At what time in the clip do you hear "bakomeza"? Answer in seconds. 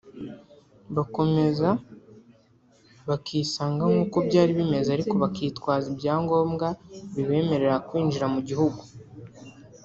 0.95-1.69